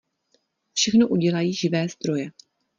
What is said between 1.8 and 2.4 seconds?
stroje.